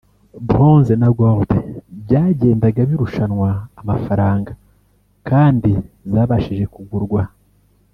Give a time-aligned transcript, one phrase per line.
[0.47, 1.49] Blonze na Gold
[2.03, 3.49] byagendaga birushanwa
[3.81, 4.51] amafaranga
[5.29, 5.71] kandi
[6.11, 7.21] zabashije kugurwa